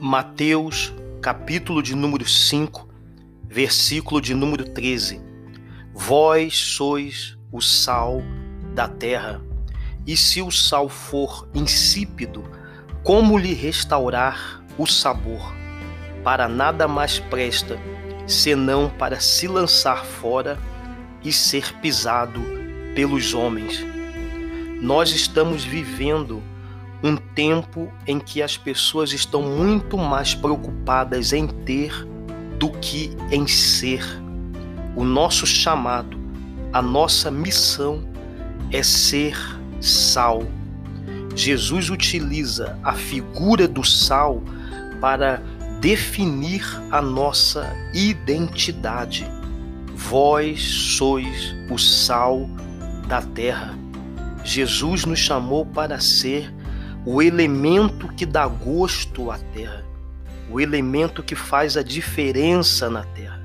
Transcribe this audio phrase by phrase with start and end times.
[0.00, 2.88] Mateus, capítulo de número 5,
[3.48, 5.20] versículo de número 13.
[5.92, 8.22] Vós sois o sal
[8.72, 9.42] da terra.
[10.06, 12.44] E se o sal for insípido,
[13.02, 15.52] como lhe restaurar o sabor?
[16.22, 17.76] Para nada mais presta,
[18.24, 20.60] senão para se lançar fora
[21.24, 22.40] e ser pisado
[22.94, 23.84] pelos homens.
[24.80, 26.40] Nós estamos vivendo
[27.02, 31.92] um tempo em que as pessoas estão muito mais preocupadas em ter
[32.58, 34.04] do que em ser.
[34.96, 36.18] O nosso chamado,
[36.72, 38.04] a nossa missão
[38.72, 39.36] é ser
[39.80, 40.42] sal.
[41.36, 44.42] Jesus utiliza a figura do sal
[45.00, 45.40] para
[45.80, 49.24] definir a nossa identidade.
[49.94, 52.48] Vós sois o sal
[53.06, 53.78] da terra.
[54.44, 56.52] Jesus nos chamou para ser
[57.10, 59.82] o elemento que dá gosto à terra,
[60.50, 63.42] o elemento que faz a diferença na terra,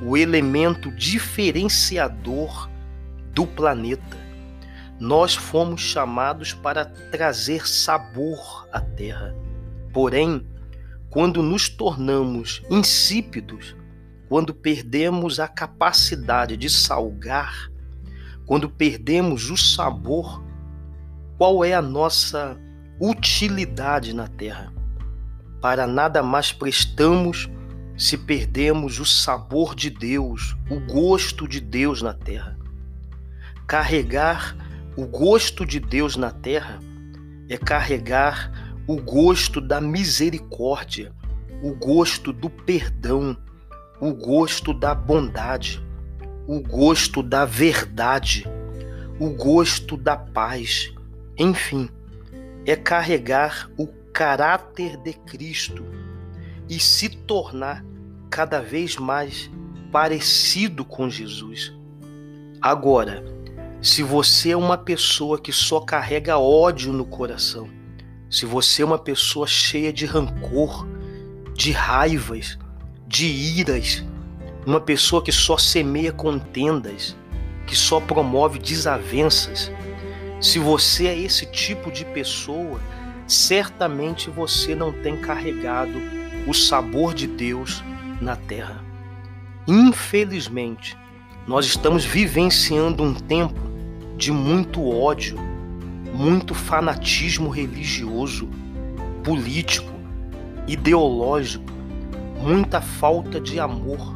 [0.00, 2.70] o elemento diferenciador
[3.32, 4.16] do planeta.
[5.00, 9.34] Nós fomos chamados para trazer sabor à terra.
[9.92, 10.46] Porém,
[11.10, 13.74] quando nos tornamos insípidos,
[14.28, 17.72] quando perdemos a capacidade de salgar,
[18.46, 20.44] quando perdemos o sabor,
[21.36, 22.56] qual é a nossa
[23.00, 24.72] utilidade na terra.
[25.60, 27.48] Para nada mais prestamos
[27.96, 32.58] se perdemos o sabor de Deus, o gosto de Deus na terra.
[33.66, 34.56] Carregar
[34.96, 36.78] o gosto de Deus na terra
[37.48, 38.52] é carregar
[38.86, 41.12] o gosto da misericórdia,
[41.62, 43.36] o gosto do perdão,
[44.00, 45.82] o gosto da bondade,
[46.46, 48.44] o gosto da verdade,
[49.18, 50.92] o gosto da paz,
[51.38, 51.88] enfim
[52.66, 55.84] é carregar o caráter de Cristo
[56.68, 57.84] e se tornar
[58.30, 59.50] cada vez mais
[59.92, 61.72] parecido com Jesus.
[62.60, 63.24] Agora,
[63.82, 67.68] se você é uma pessoa que só carrega ódio no coração,
[68.30, 70.86] se você é uma pessoa cheia de rancor,
[71.54, 72.58] de raivas,
[73.06, 74.02] de iras,
[74.66, 77.14] uma pessoa que só semeia contendas,
[77.66, 79.70] que só promove desavenças,
[80.44, 82.78] se você é esse tipo de pessoa,
[83.26, 85.94] certamente você não tem carregado
[86.46, 87.82] o sabor de Deus
[88.20, 88.84] na terra.
[89.66, 90.98] Infelizmente,
[91.46, 93.58] nós estamos vivenciando um tempo
[94.18, 95.38] de muito ódio,
[96.12, 98.46] muito fanatismo religioso,
[99.24, 99.94] político,
[100.68, 101.72] ideológico,
[102.38, 104.14] muita falta de amor,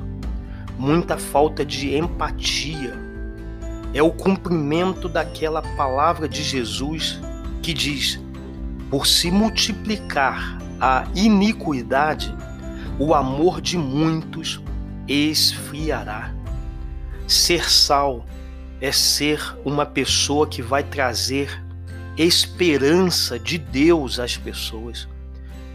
[0.79, 3.08] muita falta de empatia
[3.95, 7.21] é o cumprimento daquela palavra de Jesus
[7.63, 8.21] que diz:
[8.91, 12.35] por se multiplicar a iniquidade,
[12.99, 14.61] o amor de muitos
[15.07, 16.35] esfriará.
[17.27, 18.25] Ser sal
[18.81, 21.63] é ser uma pessoa que vai trazer
[22.17, 25.09] esperança de Deus às pessoas.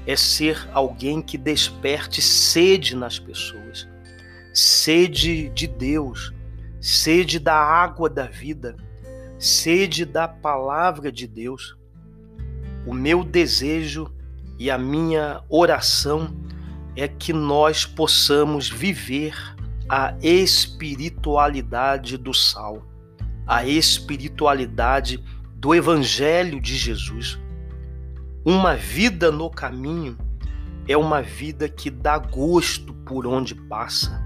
[0.05, 3.87] É ser alguém que desperte sede nas pessoas,
[4.53, 6.33] sede de Deus,
[6.83, 8.75] sede da água da vida,
[9.39, 11.77] sede da palavra de Deus.
[12.85, 14.13] O meu desejo
[14.59, 16.35] e a minha oração
[16.93, 19.33] é que nós possamos viver
[19.87, 22.85] a espiritualidade do sal,
[23.47, 25.23] a espiritualidade
[25.55, 27.39] do Evangelho de Jesus.
[28.43, 30.17] Uma vida no caminho
[30.85, 34.21] é uma vida que dá gosto por onde passa,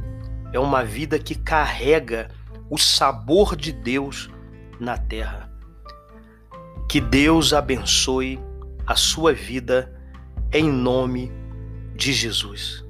[0.51, 2.35] é uma vida que carrega
[2.69, 4.29] o sabor de Deus
[4.79, 5.51] na terra.
[6.89, 8.39] Que Deus abençoe
[8.85, 9.93] a sua vida
[10.53, 11.31] em nome
[11.95, 12.86] de Jesus.